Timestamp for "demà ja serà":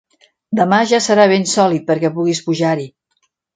0.59-1.27